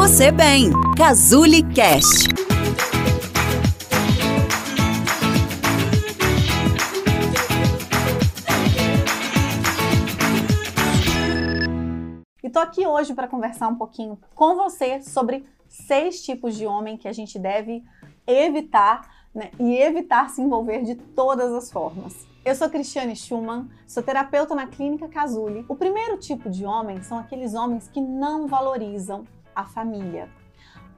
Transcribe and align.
você 0.00 0.32
bem. 0.32 0.70
Cazuli 0.96 1.62
Cast. 1.74 2.26
E 12.42 12.48
tô 12.48 12.60
aqui 12.60 12.86
hoje 12.86 13.12
para 13.12 13.28
conversar 13.28 13.68
um 13.68 13.74
pouquinho 13.74 14.18
com 14.34 14.56
você 14.56 15.02
sobre 15.02 15.44
seis 15.68 16.22
tipos 16.22 16.56
de 16.56 16.64
homem 16.64 16.96
que 16.96 17.06
a 17.06 17.12
gente 17.12 17.38
deve 17.38 17.84
evitar 18.26 19.06
né, 19.34 19.50
e 19.60 19.76
evitar 19.76 20.30
se 20.30 20.40
envolver 20.40 20.82
de 20.82 20.94
todas 20.94 21.52
as 21.52 21.70
formas. 21.70 22.26
Eu 22.42 22.54
sou 22.54 22.70
Cristiane 22.70 23.14
Schumann, 23.14 23.68
sou 23.86 24.02
terapeuta 24.02 24.54
na 24.54 24.66
Clínica 24.66 25.08
Casuli. 25.08 25.62
O 25.68 25.76
primeiro 25.76 26.16
tipo 26.16 26.48
de 26.48 26.64
homem 26.64 27.02
são 27.02 27.18
aqueles 27.18 27.52
homens 27.52 27.86
que 27.86 28.00
não 28.00 28.46
valorizam 28.48 29.26
a 29.54 29.64
família. 29.64 30.28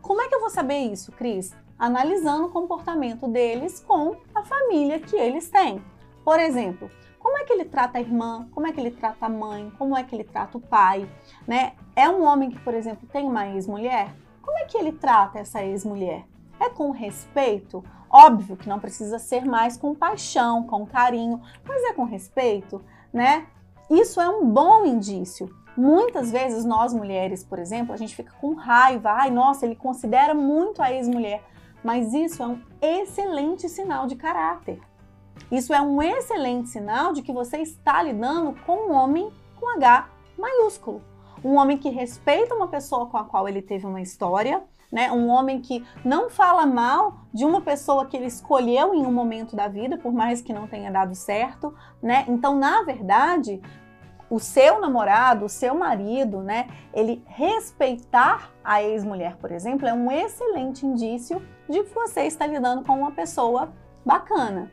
Como 0.00 0.20
é 0.20 0.28
que 0.28 0.34
eu 0.34 0.40
vou 0.40 0.50
saber 0.50 0.78
isso, 0.78 1.12
Cris? 1.12 1.54
Analisando 1.78 2.46
o 2.46 2.50
comportamento 2.50 3.28
deles 3.28 3.80
com 3.80 4.16
a 4.34 4.42
família 4.42 4.98
que 4.98 5.16
eles 5.16 5.48
têm. 5.48 5.82
Por 6.24 6.38
exemplo, 6.38 6.90
como 7.18 7.38
é 7.38 7.44
que 7.44 7.52
ele 7.52 7.64
trata 7.64 7.98
a 7.98 8.00
irmã, 8.00 8.48
como 8.50 8.66
é 8.66 8.72
que 8.72 8.80
ele 8.80 8.90
trata 8.90 9.26
a 9.26 9.28
mãe, 9.28 9.72
como 9.78 9.96
é 9.96 10.02
que 10.02 10.14
ele 10.14 10.24
trata 10.24 10.58
o 10.58 10.60
pai, 10.60 11.08
né? 11.46 11.74
É 11.94 12.08
um 12.08 12.24
homem 12.24 12.50
que, 12.50 12.58
por 12.58 12.74
exemplo, 12.74 13.08
tem 13.12 13.24
uma 13.24 13.46
ex-mulher? 13.46 14.12
Como 14.42 14.58
é 14.58 14.64
que 14.64 14.76
ele 14.76 14.92
trata 14.92 15.38
essa 15.38 15.62
ex-mulher? 15.62 16.24
É 16.58 16.68
com 16.68 16.90
respeito? 16.90 17.84
Óbvio 18.10 18.56
que 18.56 18.68
não 18.68 18.80
precisa 18.80 19.18
ser 19.18 19.44
mais 19.44 19.76
com 19.76 19.94
paixão, 19.94 20.64
com 20.64 20.84
carinho, 20.84 21.40
mas 21.64 21.82
é 21.84 21.92
com 21.92 22.04
respeito, 22.04 22.84
né? 23.12 23.46
Isso 23.88 24.20
é 24.20 24.28
um 24.28 24.44
bom 24.44 24.84
indício. 24.84 25.48
Muitas 25.76 26.30
vezes 26.30 26.64
nós 26.64 26.92
mulheres, 26.92 27.42
por 27.42 27.58
exemplo, 27.58 27.94
a 27.94 27.96
gente 27.96 28.14
fica 28.14 28.32
com 28.40 28.54
raiva, 28.54 29.10
ai, 29.10 29.30
nossa, 29.30 29.64
ele 29.64 29.74
considera 29.74 30.34
muito 30.34 30.82
a 30.82 30.92
ex-mulher, 30.92 31.42
mas 31.82 32.12
isso 32.12 32.42
é 32.42 32.46
um 32.46 32.60
excelente 32.80 33.68
sinal 33.68 34.06
de 34.06 34.14
caráter. 34.14 34.80
Isso 35.50 35.72
é 35.72 35.80
um 35.80 36.00
excelente 36.02 36.68
sinal 36.68 37.12
de 37.12 37.22
que 37.22 37.32
você 37.32 37.58
está 37.58 38.02
lidando 38.02 38.54
com 38.66 38.88
um 38.88 38.92
homem 38.92 39.30
com 39.58 39.68
H 39.76 40.08
maiúsculo. 40.38 41.02
Um 41.44 41.56
homem 41.56 41.76
que 41.76 41.88
respeita 41.88 42.54
uma 42.54 42.68
pessoa 42.68 43.06
com 43.06 43.16
a 43.16 43.24
qual 43.24 43.48
ele 43.48 43.62
teve 43.62 43.86
uma 43.86 44.00
história, 44.00 44.62
né? 44.90 45.10
Um 45.10 45.28
homem 45.28 45.60
que 45.60 45.84
não 46.04 46.28
fala 46.28 46.66
mal 46.66 47.20
de 47.32 47.44
uma 47.44 47.60
pessoa 47.60 48.06
que 48.06 48.16
ele 48.16 48.26
escolheu 48.26 48.94
em 48.94 49.04
um 49.04 49.12
momento 49.12 49.56
da 49.56 49.66
vida, 49.66 49.96
por 49.96 50.12
mais 50.12 50.40
que 50.42 50.52
não 50.52 50.68
tenha 50.68 50.90
dado 50.90 51.14
certo, 51.14 51.74
né? 52.02 52.24
Então, 52.28 52.56
na 52.56 52.82
verdade, 52.82 53.60
o 54.32 54.40
seu 54.40 54.80
namorado, 54.80 55.44
o 55.44 55.48
seu 55.48 55.74
marido, 55.74 56.40
né, 56.40 56.66
ele 56.94 57.22
respeitar 57.26 58.50
a 58.64 58.82
ex-mulher, 58.82 59.36
por 59.36 59.52
exemplo, 59.52 59.86
é 59.86 59.92
um 59.92 60.10
excelente 60.10 60.86
indício 60.86 61.42
de 61.68 61.82
que 61.82 61.94
você 61.94 62.22
está 62.22 62.46
lidando 62.46 62.82
com 62.82 62.94
uma 62.94 63.10
pessoa 63.10 63.70
bacana. 64.02 64.72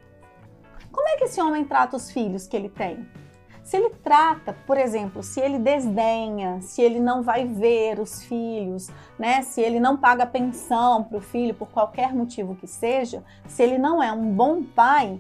Como 0.94 1.06
é 1.10 1.18
que 1.18 1.26
esse 1.26 1.42
homem 1.42 1.66
trata 1.66 1.98
os 1.98 2.10
filhos 2.10 2.48
que 2.48 2.56
ele 2.56 2.70
tem? 2.70 3.06
Se 3.62 3.76
ele 3.76 3.90
trata, 4.02 4.56
por 4.66 4.78
exemplo, 4.78 5.22
se 5.22 5.42
ele 5.42 5.60
desdenha, 5.60 6.62
se 6.62 6.82
ele 6.82 7.00
não 7.02 7.22
vai 7.22 7.46
ver 7.46 8.00
os 8.00 8.24
filhos, 8.24 8.90
né? 9.20 9.42
Se 9.42 9.62
ele 9.62 9.80
não 9.80 9.98
paga 9.98 10.26
pensão 10.26 11.04
para 11.04 11.18
o 11.18 11.22
filho 11.22 11.54
por 11.54 11.68
qualquer 11.68 12.12
motivo 12.16 12.56
que 12.56 12.66
seja, 12.66 13.24
se 13.46 13.62
ele 13.62 13.78
não 13.78 14.02
é 14.02 14.12
um 14.12 14.32
bom 14.32 14.64
pai, 14.64 15.20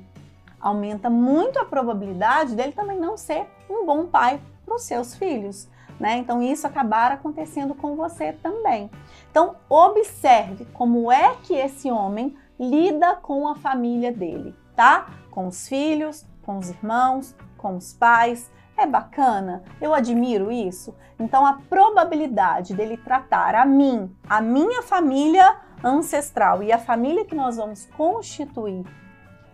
aumenta 0.59 1.09
muito 1.09 1.59
a 1.59 1.65
probabilidade 1.65 2.55
dele 2.55 2.71
também 2.71 2.99
não 2.99 3.17
ser 3.17 3.47
um 3.69 3.85
bom 3.85 4.05
pai 4.05 4.41
para 4.65 4.75
os 4.75 4.83
seus 4.83 5.15
filhos. 5.15 5.67
Né? 5.99 6.17
Então 6.17 6.41
isso 6.41 6.65
acabar 6.65 7.11
acontecendo 7.11 7.75
com 7.75 7.95
você 7.95 8.33
também. 8.33 8.89
Então 9.29 9.55
observe 9.67 10.65
como 10.73 11.11
é 11.11 11.35
que 11.43 11.53
esse 11.53 11.91
homem 11.91 12.35
lida 12.59 13.15
com 13.15 13.47
a 13.47 13.55
família 13.55 14.11
dele, 14.11 14.55
tá? 14.75 15.07
Com 15.29 15.47
os 15.47 15.67
filhos, 15.67 16.25
com 16.43 16.57
os 16.57 16.69
irmãos, 16.69 17.35
com 17.57 17.77
os 17.77 17.93
pais. 17.93 18.51
É 18.77 18.85
bacana? 18.85 19.63
Eu 19.81 19.93
admiro 19.93 20.49
isso. 20.49 20.95
Então, 21.19 21.45
a 21.45 21.59
probabilidade 21.69 22.73
dele 22.73 22.95
tratar 22.95 23.53
a 23.53 23.65
mim, 23.65 24.09
a 24.27 24.39
minha 24.39 24.81
família 24.81 25.57
ancestral 25.83 26.63
e 26.63 26.71
a 26.71 26.77
família 26.77 27.25
que 27.25 27.35
nós 27.35 27.57
vamos 27.57 27.85
constituir 27.97 28.85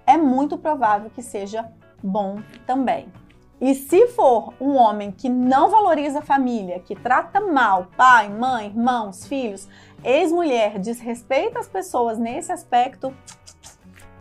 é 0.05 0.17
muito 0.17 0.57
provável 0.57 1.09
que 1.09 1.21
seja 1.21 1.69
bom 2.03 2.39
também. 2.65 3.11
E 3.59 3.73
se 3.73 4.07
for 4.07 4.53
um 4.59 4.75
homem 4.75 5.11
que 5.11 5.29
não 5.29 5.69
valoriza 5.69 6.19
a 6.19 6.21
família, 6.21 6.79
que 6.79 6.95
trata 6.95 7.39
mal 7.39 7.87
pai, 7.95 8.29
mãe, 8.29 8.67
irmãos, 8.67 9.25
filhos, 9.25 9.67
ex-mulher, 10.03 10.77
desrespeita 10.77 11.59
as 11.59 11.67
pessoas 11.67 12.17
nesse 12.17 12.51
aspecto, 12.51 13.15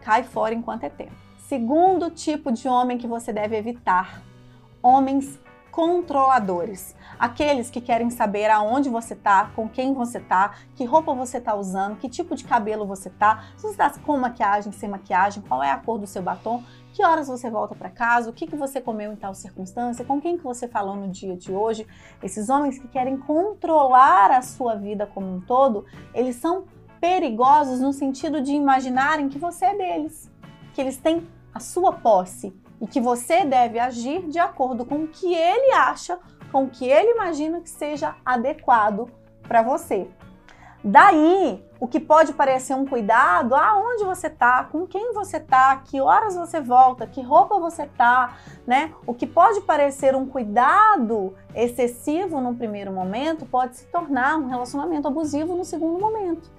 cai 0.02 0.22
fora 0.22 0.54
enquanto 0.54 0.84
é 0.84 0.88
tempo. 0.88 1.24
Segundo 1.48 2.10
tipo 2.10 2.52
de 2.52 2.68
homem 2.68 2.96
que 2.96 3.06
você 3.06 3.32
deve 3.32 3.56
evitar: 3.56 4.22
homens 4.82 5.38
controladores. 5.74 6.94
Aqueles 7.18 7.68
que 7.68 7.80
querem 7.80 8.08
saber 8.08 8.48
aonde 8.48 8.88
você 8.88 9.16
tá, 9.16 9.50
com 9.56 9.68
quem 9.68 9.92
você 9.92 10.20
tá, 10.20 10.54
que 10.76 10.84
roupa 10.84 11.12
você 11.12 11.40
tá 11.40 11.52
usando, 11.52 11.96
que 11.96 12.08
tipo 12.08 12.36
de 12.36 12.44
cabelo 12.44 12.86
você 12.86 13.10
tá, 13.10 13.46
se 13.56 13.62
você 13.62 13.70
está 13.70 13.90
com 13.98 14.16
maquiagem, 14.16 14.70
sem 14.70 14.88
maquiagem, 14.88 15.42
qual 15.42 15.64
é 15.64 15.72
a 15.72 15.76
cor 15.76 15.98
do 15.98 16.06
seu 16.06 16.22
batom, 16.22 16.62
que 16.92 17.04
horas 17.04 17.26
você 17.26 17.50
volta 17.50 17.74
para 17.74 17.90
casa, 17.90 18.30
o 18.30 18.32
que, 18.32 18.46
que 18.46 18.54
você 18.54 18.80
comeu 18.80 19.12
em 19.12 19.16
tal 19.16 19.34
circunstância, 19.34 20.04
com 20.04 20.20
quem 20.20 20.38
que 20.38 20.44
você 20.44 20.68
falou 20.68 20.94
no 20.94 21.08
dia 21.08 21.36
de 21.36 21.50
hoje. 21.50 21.84
Esses 22.22 22.48
homens 22.48 22.78
que 22.78 22.86
querem 22.86 23.16
controlar 23.16 24.30
a 24.30 24.42
sua 24.42 24.76
vida 24.76 25.08
como 25.08 25.26
um 25.26 25.40
todo, 25.40 25.86
eles 26.14 26.36
são 26.36 26.66
perigosos 27.00 27.80
no 27.80 27.92
sentido 27.92 28.40
de 28.40 28.52
imaginarem 28.52 29.28
que 29.28 29.40
você 29.40 29.64
é 29.64 29.76
deles 29.76 30.32
que 30.72 30.80
eles 30.80 30.96
têm 30.96 31.26
a 31.52 31.60
sua 31.60 31.92
posse 31.92 32.52
e 32.84 32.86
que 32.86 33.00
você 33.00 33.46
deve 33.46 33.78
agir 33.78 34.28
de 34.28 34.38
acordo 34.38 34.84
com 34.84 35.04
o 35.04 35.08
que 35.08 35.34
ele 35.34 35.72
acha, 35.72 36.18
com 36.52 36.64
o 36.64 36.68
que 36.68 36.84
ele 36.86 37.12
imagina 37.12 37.62
que 37.62 37.70
seja 37.70 38.14
adequado 38.22 39.10
para 39.42 39.62
você. 39.62 40.06
Daí, 40.84 41.64
o 41.80 41.88
que 41.88 41.98
pode 41.98 42.34
parecer 42.34 42.74
um 42.74 42.84
cuidado, 42.84 43.54
aonde 43.54 44.04
você 44.04 44.28
tá, 44.28 44.64
com 44.64 44.86
quem 44.86 45.14
você 45.14 45.40
tá, 45.40 45.74
que 45.76 45.98
horas 45.98 46.36
você 46.36 46.60
volta, 46.60 47.06
que 47.06 47.22
roupa 47.22 47.58
você 47.58 47.86
tá, 47.86 48.36
né? 48.66 48.92
O 49.06 49.14
que 49.14 49.26
pode 49.26 49.62
parecer 49.62 50.14
um 50.14 50.26
cuidado 50.26 51.34
excessivo 51.54 52.38
no 52.38 52.54
primeiro 52.54 52.92
momento 52.92 53.46
pode 53.46 53.78
se 53.78 53.86
tornar 53.86 54.36
um 54.36 54.48
relacionamento 54.48 55.08
abusivo 55.08 55.56
no 55.56 55.64
segundo 55.64 55.98
momento. 55.98 56.50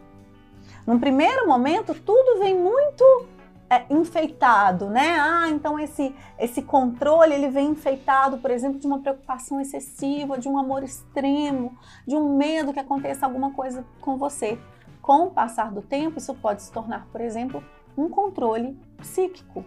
No 0.87 0.99
primeiro 0.99 1.47
momento, 1.47 1.93
tudo 1.93 2.39
vem 2.39 2.57
muito 2.57 3.27
é, 3.69 3.85
enfeitado, 3.89 4.89
né? 4.89 5.17
Ah, 5.19 5.49
então 5.49 5.79
esse, 5.79 6.13
esse 6.37 6.61
controle 6.61 7.33
ele 7.33 7.49
vem 7.49 7.69
enfeitado, 7.69 8.37
por 8.37 8.51
exemplo, 8.51 8.79
de 8.79 8.85
uma 8.85 8.99
preocupação 8.99 9.59
excessiva, 9.59 10.37
de 10.37 10.47
um 10.47 10.57
amor 10.57 10.83
extremo, 10.83 11.77
de 12.07 12.15
um 12.15 12.37
medo 12.37 12.73
que 12.73 12.79
aconteça 12.79 13.25
alguma 13.25 13.51
coisa 13.51 13.83
com 14.01 14.17
você. 14.17 14.59
Com 15.01 15.27
o 15.27 15.31
passar 15.31 15.71
do 15.71 15.81
tempo, 15.81 16.17
isso 16.17 16.33
pode 16.35 16.61
se 16.63 16.71
tornar, 16.71 17.07
por 17.11 17.21
exemplo, 17.21 17.63
um 17.97 18.09
controle 18.09 18.77
psíquico, 18.97 19.63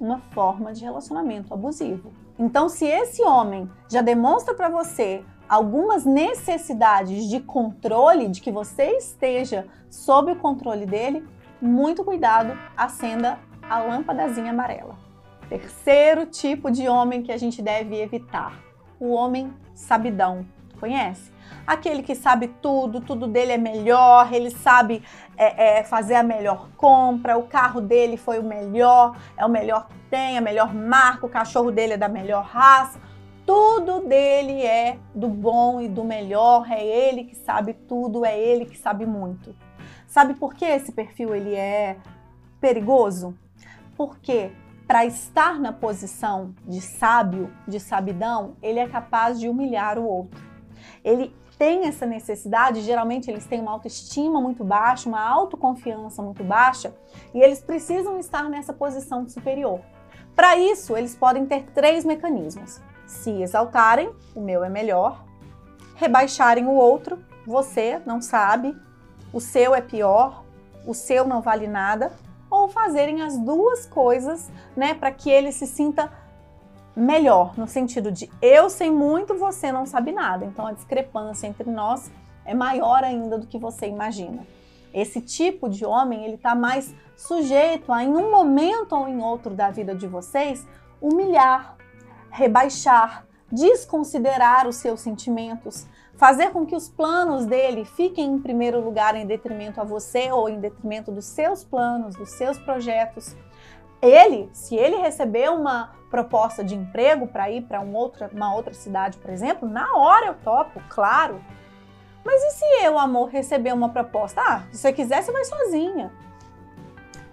uma 0.00 0.18
forma 0.30 0.72
de 0.72 0.84
relacionamento 0.84 1.52
abusivo. 1.52 2.12
Então, 2.38 2.68
se 2.68 2.86
esse 2.86 3.22
homem 3.22 3.68
já 3.88 4.00
demonstra 4.00 4.54
para 4.54 4.68
você 4.68 5.24
algumas 5.48 6.04
necessidades 6.04 7.24
de 7.28 7.40
controle, 7.40 8.28
de 8.28 8.40
que 8.40 8.52
você 8.52 8.96
esteja 8.96 9.66
sob 9.90 10.32
o 10.32 10.36
controle 10.36 10.84
dele, 10.84 11.26
muito 11.60 12.04
cuidado, 12.04 12.56
acenda 12.76 13.38
a 13.68 13.78
lâmpadazinha 13.80 14.50
amarela. 14.50 14.96
Terceiro 15.48 16.26
tipo 16.26 16.70
de 16.70 16.88
homem 16.88 17.22
que 17.22 17.32
a 17.32 17.36
gente 17.36 17.62
deve 17.62 18.00
evitar: 18.00 18.52
o 19.00 19.12
homem 19.12 19.52
sabidão. 19.74 20.46
Conhece? 20.78 21.32
Aquele 21.66 22.02
que 22.02 22.14
sabe 22.14 22.48
tudo, 22.62 23.00
tudo 23.00 23.26
dele 23.26 23.52
é 23.52 23.58
melhor, 23.58 24.32
ele 24.32 24.50
sabe 24.50 25.02
é, 25.36 25.78
é, 25.78 25.84
fazer 25.84 26.14
a 26.14 26.22
melhor 26.22 26.68
compra, 26.76 27.36
o 27.36 27.42
carro 27.42 27.80
dele 27.80 28.16
foi 28.16 28.38
o 28.38 28.42
melhor, 28.42 29.16
é 29.36 29.44
o 29.44 29.48
melhor 29.48 29.88
que 29.88 29.94
tem, 30.10 30.38
a 30.38 30.40
melhor 30.40 30.72
marca, 30.72 31.26
o 31.26 31.28
cachorro 31.28 31.70
dele 31.70 31.94
é 31.94 31.96
da 31.96 32.08
melhor 32.08 32.44
raça, 32.44 33.00
tudo 33.44 34.00
dele 34.00 34.62
é 34.62 34.98
do 35.14 35.28
bom 35.28 35.80
e 35.80 35.88
do 35.88 36.04
melhor, 36.04 36.70
é 36.70 36.84
ele 36.84 37.24
que 37.24 37.34
sabe 37.34 37.72
tudo, 37.72 38.24
é 38.24 38.38
ele 38.38 38.64
que 38.64 38.78
sabe 38.78 39.04
muito. 39.04 39.54
Sabe 40.08 40.34
por 40.34 40.54
que 40.54 40.64
esse 40.64 40.90
perfil 40.90 41.34
ele 41.34 41.54
é 41.54 41.98
perigoso? 42.60 43.38
Porque 43.94 44.50
para 44.86 45.04
estar 45.04 45.60
na 45.60 45.70
posição 45.70 46.54
de 46.66 46.80
sábio, 46.80 47.52
de 47.68 47.78
sabidão, 47.78 48.56
ele 48.62 48.78
é 48.78 48.88
capaz 48.88 49.38
de 49.38 49.50
humilhar 49.50 49.98
o 49.98 50.08
outro. 50.08 50.42
Ele 51.04 51.36
tem 51.58 51.86
essa 51.86 52.06
necessidade, 52.06 52.80
geralmente 52.80 53.30
eles 53.30 53.44
têm 53.44 53.60
uma 53.60 53.72
autoestima 53.72 54.40
muito 54.40 54.64
baixa, 54.64 55.10
uma 55.10 55.20
autoconfiança 55.20 56.22
muito 56.22 56.42
baixa, 56.42 56.94
e 57.34 57.40
eles 57.40 57.60
precisam 57.60 58.18
estar 58.18 58.48
nessa 58.48 58.72
posição 58.72 59.28
superior. 59.28 59.80
Para 60.34 60.56
isso, 60.56 60.96
eles 60.96 61.14
podem 61.14 61.44
ter 61.44 61.64
três 61.74 62.02
mecanismos: 62.02 62.80
se 63.06 63.42
exaltarem, 63.42 64.10
o 64.34 64.40
meu 64.40 64.64
é 64.64 64.70
melhor, 64.70 65.22
rebaixarem 65.96 66.64
o 66.64 66.72
outro, 66.72 67.22
você 67.44 68.00
não 68.06 68.22
sabe, 68.22 68.74
o 69.32 69.40
seu 69.40 69.74
é 69.74 69.80
pior, 69.80 70.44
o 70.86 70.94
seu 70.94 71.26
não 71.26 71.40
vale 71.40 71.66
nada, 71.66 72.12
ou 72.50 72.68
fazerem 72.68 73.22
as 73.22 73.36
duas 73.38 73.86
coisas, 73.86 74.50
né, 74.76 74.94
para 74.94 75.10
que 75.10 75.28
ele 75.30 75.52
se 75.52 75.66
sinta 75.66 76.10
melhor, 76.96 77.56
no 77.56 77.68
sentido 77.68 78.10
de 78.10 78.28
eu 78.42 78.68
sei 78.68 78.90
muito, 78.90 79.34
você 79.34 79.70
não 79.70 79.86
sabe 79.86 80.10
nada. 80.10 80.44
Então 80.44 80.66
a 80.66 80.72
discrepância 80.72 81.46
entre 81.46 81.70
nós 81.70 82.10
é 82.44 82.54
maior 82.54 83.04
ainda 83.04 83.38
do 83.38 83.46
que 83.46 83.58
você 83.58 83.86
imagina. 83.86 84.46
Esse 84.92 85.20
tipo 85.20 85.68
de 85.68 85.84
homem, 85.84 86.24
ele 86.24 86.34
está 86.34 86.54
mais 86.54 86.94
sujeito 87.14 87.92
a, 87.92 88.02
em 88.02 88.08
um 88.08 88.30
momento 88.30 88.96
ou 88.96 89.06
em 89.06 89.22
outro 89.22 89.54
da 89.54 89.70
vida 89.70 89.94
de 89.94 90.06
vocês, 90.06 90.66
humilhar, 91.00 91.76
rebaixar, 92.30 93.26
desconsiderar 93.52 94.66
os 94.66 94.76
seus 94.76 95.00
sentimentos, 95.00 95.86
fazer 96.18 96.50
com 96.50 96.66
que 96.66 96.74
os 96.74 96.88
planos 96.88 97.46
dele 97.46 97.84
fiquem 97.84 98.26
em 98.26 98.38
primeiro 98.40 98.80
lugar 98.80 99.14
em 99.14 99.24
detrimento 99.24 99.80
a 99.80 99.84
você 99.84 100.30
ou 100.32 100.48
em 100.48 100.58
detrimento 100.58 101.12
dos 101.12 101.24
seus 101.24 101.62
planos, 101.62 102.16
dos 102.16 102.30
seus 102.30 102.58
projetos. 102.58 103.36
Ele, 104.02 104.50
se 104.52 104.74
ele 104.74 104.96
receber 104.96 105.48
uma 105.48 105.92
proposta 106.10 106.64
de 106.64 106.74
emprego 106.74 107.28
para 107.28 107.48
ir 107.50 107.62
para 107.62 107.80
um 107.80 107.94
outra, 107.94 108.28
uma 108.32 108.52
outra 108.52 108.74
cidade, 108.74 109.16
por 109.18 109.30
exemplo, 109.30 109.68
na 109.68 109.96
hora 109.96 110.26
eu 110.26 110.34
topo, 110.34 110.82
claro. 110.88 111.40
Mas 112.24 112.42
e 112.42 112.50
se 112.50 112.84
eu, 112.84 112.98
amor, 112.98 113.28
receber 113.28 113.72
uma 113.72 113.88
proposta? 113.88 114.40
Ah, 114.40 114.62
se 114.72 114.78
você 114.78 114.92
quiser, 114.92 115.22
você 115.22 115.30
vai 115.30 115.44
sozinha. 115.44 116.12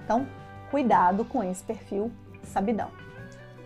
Então, 0.03 0.27
cuidado 0.69 1.25
com 1.25 1.43
esse 1.43 1.63
perfil 1.63 2.11
sabidão. 2.43 2.91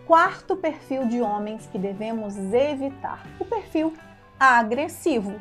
Quarto 0.07 0.55
perfil 0.55 1.07
de 1.07 1.21
homens 1.21 1.67
que 1.67 1.77
devemos 1.77 2.37
evitar: 2.37 3.21
o 3.37 3.45
perfil 3.45 3.93
agressivo. 4.39 5.39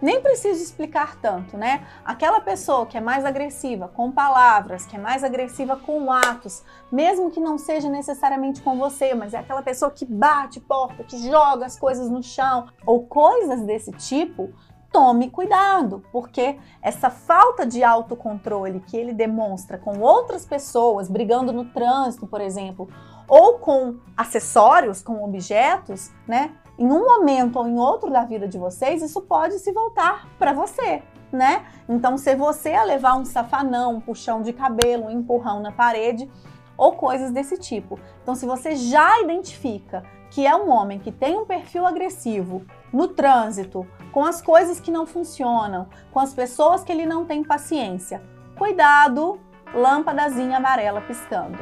Nem 0.00 0.20
preciso 0.20 0.60
explicar 0.60 1.14
tanto, 1.20 1.56
né? 1.56 1.86
Aquela 2.04 2.40
pessoa 2.40 2.86
que 2.86 2.98
é 2.98 3.00
mais 3.00 3.24
agressiva 3.24 3.86
com 3.86 4.10
palavras, 4.10 4.84
que 4.84 4.96
é 4.96 4.98
mais 4.98 5.22
agressiva 5.22 5.76
com 5.76 6.10
atos, 6.10 6.64
mesmo 6.90 7.30
que 7.30 7.38
não 7.38 7.56
seja 7.56 7.88
necessariamente 7.88 8.60
com 8.62 8.76
você, 8.76 9.14
mas 9.14 9.32
é 9.32 9.38
aquela 9.38 9.62
pessoa 9.62 9.92
que 9.92 10.04
bate 10.04 10.58
porta, 10.58 11.04
que 11.04 11.16
joga 11.30 11.66
as 11.66 11.78
coisas 11.78 12.10
no 12.10 12.20
chão 12.20 12.66
ou 12.84 13.06
coisas 13.06 13.62
desse 13.62 13.92
tipo, 13.92 14.52
tome 14.90 15.30
cuidado, 15.30 16.02
porque 16.10 16.58
essa 16.82 17.08
falta 17.08 17.64
de 17.64 17.84
autocontrole 17.84 18.80
que 18.80 18.96
ele 18.96 19.14
demonstra 19.14 19.78
com 19.78 20.00
outras 20.00 20.44
pessoas, 20.44 21.08
brigando 21.08 21.52
no 21.52 21.66
trânsito, 21.66 22.26
por 22.26 22.40
exemplo, 22.40 22.88
ou 23.28 23.60
com 23.60 23.98
acessórios, 24.16 25.00
com 25.00 25.24
objetos, 25.24 26.10
né? 26.26 26.56
Em 26.82 26.90
um 26.90 27.06
momento 27.06 27.60
ou 27.60 27.68
em 27.68 27.78
outro 27.78 28.10
da 28.10 28.24
vida 28.24 28.48
de 28.48 28.58
vocês, 28.58 29.02
isso 29.02 29.20
pode 29.20 29.60
se 29.60 29.70
voltar 29.70 30.28
para 30.36 30.52
você, 30.52 31.00
né? 31.30 31.64
Então, 31.88 32.18
se 32.18 32.34
você 32.34 32.72
a 32.72 32.82
levar 32.82 33.14
um 33.14 33.24
safanão, 33.24 33.94
um 33.94 34.00
puxão 34.00 34.42
de 34.42 34.52
cabelo, 34.52 35.04
um 35.04 35.10
empurrão 35.10 35.60
na 35.60 35.70
parede 35.70 36.28
ou 36.76 36.94
coisas 36.94 37.30
desse 37.30 37.56
tipo. 37.56 38.00
Então, 38.20 38.34
se 38.34 38.44
você 38.46 38.74
já 38.74 39.20
identifica 39.20 40.02
que 40.28 40.44
é 40.44 40.56
um 40.56 40.68
homem 40.70 40.98
que 40.98 41.12
tem 41.12 41.38
um 41.38 41.46
perfil 41.46 41.86
agressivo 41.86 42.66
no 42.92 43.06
trânsito, 43.06 43.86
com 44.10 44.24
as 44.24 44.42
coisas 44.42 44.80
que 44.80 44.90
não 44.90 45.06
funcionam, 45.06 45.86
com 46.10 46.18
as 46.18 46.34
pessoas 46.34 46.82
que 46.82 46.90
ele 46.90 47.06
não 47.06 47.24
tem 47.24 47.44
paciência, 47.44 48.20
cuidado, 48.58 49.38
lâmpadazinha 49.72 50.56
amarela 50.56 51.00
piscando. 51.00 51.60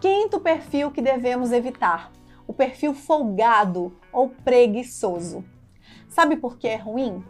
Quinto 0.00 0.38
perfil 0.38 0.92
que 0.92 1.02
devemos 1.02 1.50
evitar: 1.50 2.12
o 2.46 2.52
perfil 2.52 2.94
folgado 2.94 3.92
ou 4.12 4.28
preguiçoso. 4.28 5.44
Sabe 6.08 6.36
por 6.36 6.56
que 6.56 6.66
é 6.66 6.76
ruim? 6.76 7.24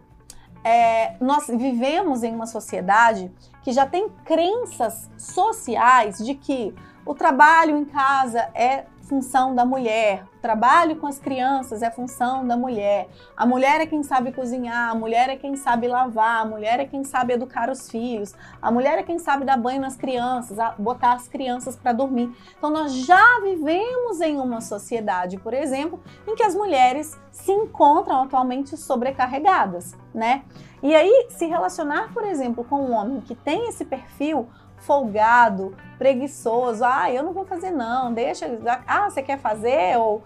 É, 0.64 1.16
nós 1.20 1.46
vivemos 1.46 2.22
em 2.22 2.34
uma 2.34 2.46
sociedade 2.46 3.30
que 3.62 3.72
já 3.72 3.86
tem 3.86 4.08
crenças 4.24 5.10
sociais 5.16 6.18
de 6.18 6.34
que 6.34 6.74
o 7.04 7.14
trabalho 7.14 7.76
em 7.76 7.84
casa 7.84 8.50
é 8.54 8.86
função 9.08 9.54
da 9.54 9.64
mulher, 9.64 10.24
o 10.36 10.40
trabalho 10.40 10.96
com 10.96 11.06
as 11.06 11.18
crianças 11.18 11.82
é 11.82 11.90
função 11.90 12.46
da 12.46 12.56
mulher. 12.56 13.08
A 13.36 13.46
mulher 13.46 13.80
é 13.80 13.86
quem 13.86 14.02
sabe 14.02 14.30
cozinhar, 14.32 14.90
a 14.90 14.94
mulher 14.94 15.30
é 15.30 15.36
quem 15.36 15.56
sabe 15.56 15.88
lavar, 15.88 16.42
a 16.42 16.44
mulher 16.44 16.78
é 16.78 16.84
quem 16.84 17.02
sabe 17.02 17.32
educar 17.32 17.70
os 17.70 17.90
filhos, 17.90 18.34
a 18.60 18.70
mulher 18.70 18.98
é 18.98 19.02
quem 19.02 19.18
sabe 19.18 19.44
dar 19.44 19.56
banho 19.56 19.80
nas 19.80 19.96
crianças, 19.96 20.58
botar 20.78 21.14
as 21.14 21.26
crianças 21.26 21.74
para 21.74 21.92
dormir. 21.92 22.30
Então 22.56 22.70
nós 22.70 22.92
já 22.92 23.40
vivemos 23.40 24.20
em 24.20 24.36
uma 24.36 24.60
sociedade, 24.60 25.38
por 25.38 25.54
exemplo, 25.54 26.00
em 26.26 26.36
que 26.36 26.42
as 26.42 26.54
mulheres 26.54 27.18
se 27.32 27.50
encontram 27.50 28.22
atualmente 28.22 28.76
sobrecarregadas, 28.76 29.96
né? 30.14 30.44
E 30.82 30.94
aí 30.94 31.26
se 31.30 31.46
relacionar, 31.46 32.12
por 32.12 32.24
exemplo, 32.24 32.62
com 32.62 32.76
um 32.76 32.92
homem 32.92 33.20
que 33.20 33.34
tem 33.34 33.68
esse 33.68 33.84
perfil 33.84 34.48
folgado, 34.80 35.76
preguiçoso. 35.98 36.84
Ah, 36.84 37.10
eu 37.10 37.22
não 37.22 37.32
vou 37.32 37.44
fazer 37.44 37.70
não, 37.70 38.12
deixa. 38.12 38.46
Ah, 38.86 39.10
você 39.10 39.22
quer 39.22 39.38
fazer? 39.38 39.96
Ou 39.98 40.22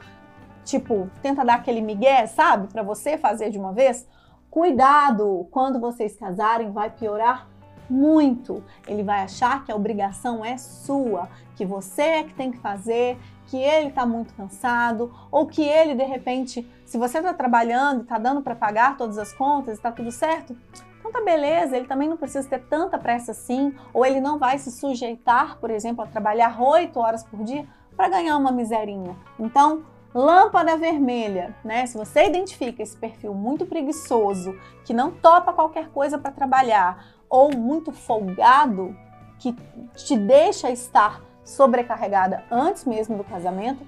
tipo, 0.64 1.10
tenta 1.20 1.44
dar 1.44 1.56
aquele 1.56 1.80
migué, 1.80 2.26
sabe? 2.26 2.68
Para 2.68 2.82
você 2.82 3.18
fazer 3.18 3.50
de 3.50 3.58
uma 3.58 3.72
vez. 3.72 4.06
Cuidado, 4.50 5.48
quando 5.50 5.80
vocês 5.80 6.14
casarem 6.14 6.70
vai 6.70 6.90
piorar 6.90 7.48
muito. 7.88 8.62
Ele 8.86 9.02
vai 9.02 9.20
achar 9.20 9.64
que 9.64 9.72
a 9.72 9.76
obrigação 9.76 10.44
é 10.44 10.56
sua, 10.56 11.28
que 11.56 11.64
você 11.64 12.02
é 12.02 12.24
que 12.24 12.34
tem 12.34 12.50
que 12.50 12.58
fazer, 12.58 13.18
que 13.46 13.56
ele 13.56 13.88
está 13.88 14.06
muito 14.06 14.34
cansado, 14.34 15.12
ou 15.30 15.46
que 15.46 15.62
ele 15.62 15.94
de 15.94 16.04
repente, 16.04 16.66
se 16.86 16.96
você 16.96 17.18
está 17.18 17.34
trabalhando 17.34 18.02
está 18.02 18.18
dando 18.18 18.40
para 18.40 18.54
pagar 18.54 18.96
todas 18.96 19.18
as 19.18 19.32
contas, 19.32 19.76
está 19.76 19.92
tudo 19.92 20.10
certo, 20.10 20.56
tá 21.12 21.24
beleza, 21.24 21.76
ele 21.76 21.86
também 21.86 22.08
não 22.08 22.16
precisa 22.16 22.48
ter 22.48 22.60
tanta 22.60 22.98
pressa 22.98 23.32
assim, 23.32 23.74
ou 23.92 24.04
ele 24.04 24.20
não 24.20 24.38
vai 24.38 24.58
se 24.58 24.70
sujeitar, 24.70 25.58
por 25.58 25.70
exemplo, 25.70 26.02
a 26.02 26.06
trabalhar 26.06 26.60
oito 26.60 26.98
horas 26.98 27.22
por 27.22 27.44
dia 27.44 27.66
para 27.96 28.08
ganhar 28.08 28.36
uma 28.36 28.50
miserinha. 28.50 29.16
Então, 29.38 29.84
lâmpada 30.14 30.76
vermelha, 30.76 31.54
né? 31.64 31.86
Se 31.86 31.96
você 31.96 32.26
identifica 32.26 32.82
esse 32.82 32.96
perfil 32.96 33.34
muito 33.34 33.66
preguiçoso, 33.66 34.58
que 34.84 34.94
não 34.94 35.10
topa 35.10 35.52
qualquer 35.52 35.88
coisa 35.90 36.18
para 36.18 36.32
trabalhar, 36.32 37.04
ou 37.28 37.54
muito 37.56 37.92
folgado, 37.92 38.96
que 39.38 39.54
te 39.94 40.16
deixa 40.16 40.70
estar 40.70 41.20
sobrecarregada 41.44 42.44
antes 42.50 42.84
mesmo 42.84 43.16
do 43.16 43.24
casamento, 43.24 43.86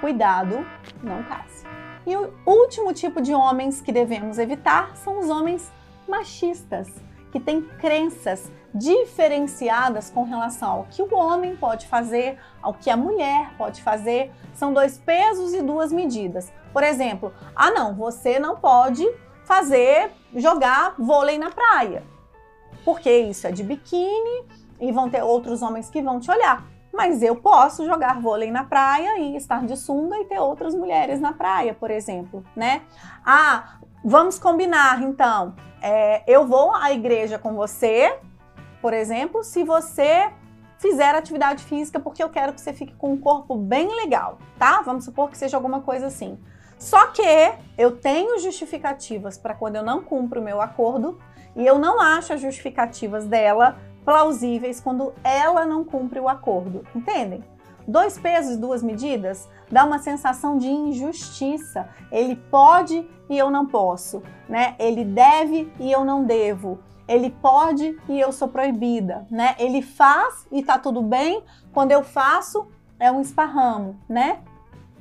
cuidado, 0.00 0.66
não 1.02 1.22
case. 1.22 1.64
E 2.06 2.14
o 2.16 2.32
último 2.44 2.92
tipo 2.92 3.22
de 3.22 3.34
homens 3.34 3.80
que 3.80 3.90
devemos 3.90 4.38
evitar 4.38 4.94
são 4.96 5.18
os 5.20 5.30
homens 5.30 5.72
machistas, 6.08 6.88
que 7.30 7.40
têm 7.40 7.62
crenças 7.62 8.50
diferenciadas 8.74 10.10
com 10.10 10.24
relação 10.24 10.70
ao 10.70 10.84
que 10.84 11.02
o 11.02 11.14
homem 11.14 11.56
pode 11.56 11.86
fazer, 11.86 12.38
ao 12.60 12.74
que 12.74 12.90
a 12.90 12.96
mulher 12.96 13.52
pode 13.56 13.82
fazer. 13.82 14.32
São 14.52 14.72
dois 14.72 14.98
pesos 14.98 15.54
e 15.54 15.62
duas 15.62 15.92
medidas. 15.92 16.52
Por 16.72 16.82
exemplo, 16.82 17.32
ah 17.54 17.70
não, 17.70 17.94
você 17.94 18.38
não 18.38 18.56
pode 18.56 19.04
fazer 19.44 20.10
jogar 20.34 20.94
vôlei 20.98 21.38
na 21.38 21.50
praia. 21.50 22.02
Porque 22.84 23.10
isso 23.10 23.46
é 23.46 23.52
de 23.52 23.62
biquíni 23.62 24.44
e 24.80 24.90
vão 24.92 25.08
ter 25.08 25.22
outros 25.22 25.62
homens 25.62 25.88
que 25.88 26.02
vão 26.02 26.18
te 26.18 26.30
olhar. 26.30 26.64
Mas 26.92 27.22
eu 27.22 27.34
posso 27.34 27.84
jogar 27.84 28.20
vôlei 28.20 28.50
na 28.50 28.64
praia 28.64 29.18
e 29.18 29.36
estar 29.36 29.64
de 29.66 29.76
sunga 29.76 30.16
e 30.18 30.24
ter 30.26 30.38
outras 30.38 30.74
mulheres 30.74 31.20
na 31.20 31.32
praia, 31.32 31.74
por 31.74 31.90
exemplo, 31.90 32.44
né? 32.54 32.82
Ah, 33.24 33.78
vamos 34.04 34.38
combinar 34.38 35.02
então 35.02 35.54
é, 35.80 36.22
eu 36.26 36.46
vou 36.46 36.74
à 36.74 36.92
igreja 36.92 37.38
com 37.38 37.54
você, 37.54 38.16
por 38.80 38.92
exemplo, 38.94 39.44
se 39.44 39.64
você 39.64 40.30
fizer 40.78 41.14
atividade 41.14 41.62
física 41.64 42.00
porque 42.00 42.22
eu 42.22 42.28
quero 42.30 42.52
que 42.52 42.60
você 42.60 42.72
fique 42.72 42.94
com 42.94 43.12
um 43.12 43.18
corpo 43.18 43.54
bem 43.54 43.94
legal, 43.94 44.38
tá? 44.58 44.80
Vamos 44.82 45.04
supor 45.04 45.30
que 45.30 45.36
seja 45.36 45.56
alguma 45.56 45.82
coisa 45.82 46.06
assim. 46.06 46.38
Só 46.78 47.06
que 47.08 47.22
eu 47.78 47.96
tenho 47.96 48.38
justificativas 48.38 49.38
para 49.38 49.54
quando 49.54 49.76
eu 49.76 49.82
não 49.82 50.02
cumpro 50.02 50.40
o 50.40 50.44
meu 50.44 50.60
acordo 50.60 51.18
e 51.54 51.66
eu 51.66 51.78
não 51.78 52.00
acho 52.00 52.32
as 52.32 52.40
justificativas 52.40 53.26
dela 53.26 53.78
plausíveis 54.04 54.80
quando 54.80 55.14
ela 55.22 55.64
não 55.64 55.84
cumpre 55.84 56.18
o 56.18 56.28
acordo, 56.28 56.84
entendem? 56.94 57.44
Dois 57.86 58.18
pesos 58.18 58.54
e 58.54 58.60
duas 58.60 58.82
medidas 58.82 59.48
dá 59.70 59.84
uma 59.84 59.98
sensação 59.98 60.56
de 60.56 60.68
injustiça. 60.68 61.88
Ele 62.10 62.36
pode 62.36 63.08
e 63.28 63.38
eu 63.38 63.50
não 63.50 63.66
posso, 63.66 64.22
né? 64.48 64.74
Ele 64.78 65.04
deve 65.04 65.72
e 65.78 65.90
eu 65.90 66.04
não 66.04 66.24
devo. 66.24 66.78
Ele 67.06 67.30
pode 67.30 67.98
e 68.08 68.18
eu 68.18 68.32
sou 68.32 68.48
proibida, 68.48 69.26
né? 69.30 69.54
Ele 69.58 69.82
faz 69.82 70.46
e 70.50 70.62
tá 70.62 70.78
tudo 70.78 71.02
bem. 71.02 71.42
Quando 71.72 71.92
eu 71.92 72.02
faço, 72.02 72.66
é 72.98 73.12
um 73.12 73.20
esparramo, 73.20 73.96
né? 74.08 74.38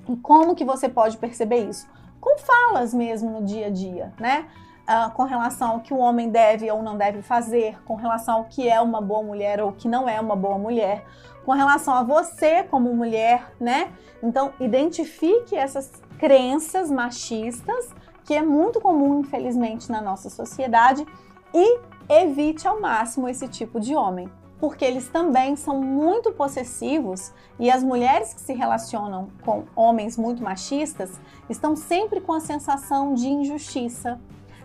E 0.10 0.18
como 0.18 0.56
que 0.56 0.66
você 0.66 0.90
pode 0.90 1.18
perceber 1.18 1.70
isso? 1.70 1.88
Com 2.20 2.38
falas 2.38 2.94
mesmo 2.94 3.30
no 3.30 3.46
dia 3.46 3.68
a 3.68 3.70
dia, 3.70 4.14
né? 4.20 4.48
Uh, 4.84 5.10
com 5.12 5.24
relação 5.24 5.72
ao 5.72 5.80
que 5.80 5.94
o 5.94 5.98
homem 5.98 6.30
deve 6.30 6.70
ou 6.70 6.84
não 6.84 6.98
deve 6.98 7.22
fazer, 7.22 7.82
com 7.86 7.96
relação 7.96 8.40
ao 8.40 8.44
que 8.44 8.68
é 8.68 8.82
uma 8.82 9.00
boa 9.00 9.24
mulher 9.24 9.62
ou 9.62 9.72
que 9.72 9.88
não 9.88 10.10
é 10.10 10.20
uma 10.20 10.36
boa 10.36 10.58
mulher, 10.58 11.06
com 11.46 11.52
relação 11.52 11.94
a 11.94 12.04
você 12.04 12.64
como 12.64 12.94
mulher, 12.94 13.54
né? 13.60 13.92
Então, 14.22 14.54
identifique 14.60 15.56
essas 15.56 15.92
crenças 16.18 16.90
machistas 16.90 17.90
que 18.24 18.34
é 18.34 18.42
muito 18.42 18.80
comum, 18.80 19.20
infelizmente, 19.20 19.92
na 19.92 20.02
nossa 20.02 20.30
sociedade, 20.30 21.06
e 21.54 21.80
evite 22.10 22.68
ao 22.68 22.80
máximo 22.80 23.28
esse 23.28 23.48
tipo 23.48 23.80
de 23.80 23.96
homem, 23.96 24.30
porque 24.60 24.84
eles 24.84 25.08
também 25.08 25.56
são 25.56 25.82
muito 25.82 26.32
possessivos 26.32 27.34
e 27.60 27.70
as 27.70 27.84
mulheres 27.84 28.34
que 28.34 28.42
se 28.42 28.54
relacionam 28.54 29.30
com 29.44 29.66
homens 29.76 30.18
muito 30.18 30.42
machistas 30.42 31.20
estão 31.50 31.76
sempre 31.76 32.22
com 32.22 32.34
a 32.34 32.40
sensação 32.40 33.14
de 33.14 33.28
injustiça, 33.28 34.20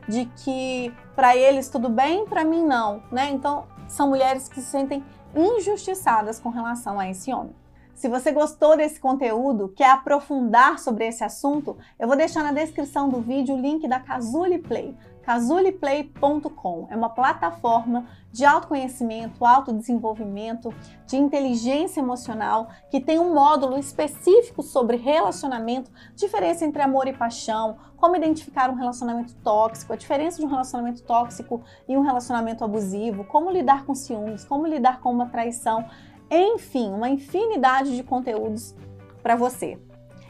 de 0.08 0.24
que 0.24 0.94
para 1.14 1.36
eles 1.36 1.68
tudo 1.68 1.88
bem, 1.88 2.24
para 2.24 2.44
mim 2.44 2.64
não, 2.64 3.02
né? 3.10 3.30
Então, 3.30 3.66
são 3.88 4.08
mulheres 4.08 4.48
que 4.48 4.60
se 4.60 4.66
sentem 4.66 5.04
injustiçadas 5.34 6.38
com 6.38 6.50
relação 6.50 7.00
a 7.00 7.08
esse 7.08 7.32
homem. 7.32 7.54
Se 7.94 8.08
você 8.08 8.30
gostou 8.30 8.76
desse 8.76 9.00
conteúdo, 9.00 9.72
quer 9.74 9.90
aprofundar 9.90 10.78
sobre 10.78 11.04
esse 11.08 11.24
assunto, 11.24 11.76
eu 11.98 12.06
vou 12.06 12.16
deixar 12.16 12.44
na 12.44 12.52
descrição 12.52 13.08
do 13.08 13.20
vídeo 13.20 13.56
o 13.56 13.60
link 13.60 13.88
da 13.88 13.98
Cazuli 13.98 14.58
Play 14.58 14.96
casuliplay.com. 15.28 16.88
É 16.90 16.96
uma 16.96 17.10
plataforma 17.10 18.06
de 18.32 18.46
autoconhecimento, 18.46 19.44
autodesenvolvimento, 19.44 20.72
de 21.06 21.18
inteligência 21.18 22.00
emocional, 22.00 22.68
que 22.90 22.98
tem 22.98 23.18
um 23.18 23.34
módulo 23.34 23.76
específico 23.76 24.62
sobre 24.62 24.96
relacionamento, 24.96 25.90
diferença 26.16 26.64
entre 26.64 26.80
amor 26.80 27.06
e 27.08 27.12
paixão, 27.12 27.76
como 27.98 28.16
identificar 28.16 28.70
um 28.70 28.74
relacionamento 28.74 29.34
tóxico, 29.44 29.92
a 29.92 29.96
diferença 29.96 30.38
de 30.38 30.46
um 30.46 30.48
relacionamento 30.48 31.02
tóxico 31.02 31.60
e 31.86 31.94
um 31.94 32.00
relacionamento 32.00 32.64
abusivo, 32.64 33.22
como 33.24 33.50
lidar 33.50 33.84
com 33.84 33.94
ciúmes, 33.94 34.46
como 34.46 34.66
lidar 34.66 34.98
com 35.02 35.12
uma 35.12 35.26
traição, 35.26 35.84
enfim, 36.30 36.90
uma 36.90 37.10
infinidade 37.10 37.94
de 37.94 38.02
conteúdos 38.02 38.74
para 39.22 39.36
você. 39.36 39.78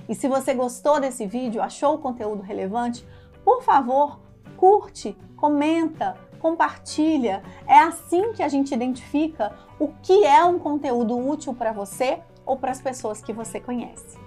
E 0.09 0.15
se 0.17 0.27
você 0.27 0.55
gostou 0.55 0.99
desse 0.99 1.25
vídeo, 1.25 1.63
achou 1.63 1.95
o 1.95 1.99
conteúdo 1.99 2.43
relevante, 2.43 3.07
por 3.45 3.63
favor, 3.63 4.27
curte, 4.59 5.17
comenta, 5.37 6.17
compartilha. 6.41 7.43
É 7.67 7.79
assim 7.79 8.33
que 8.33 8.43
a 8.43 8.49
gente 8.49 8.75
identifica 8.75 9.57
o 9.79 9.89
que 10.03 10.25
é 10.25 10.45
um 10.45 10.59
conteúdo 10.59 11.17
útil 11.17 11.55
para 11.55 11.73
você 11.73 12.21
ou 12.45 12.57
para 12.57 12.73
as 12.73 12.83
pessoas 12.83 13.23
que 13.23 13.33
você 13.33 13.61
conhece. 13.61 14.19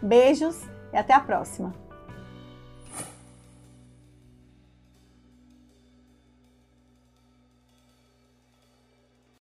Beijos 0.00 0.62
e 0.92 0.96
até 0.96 1.12
a 1.12 1.20
próxima! 1.20 1.87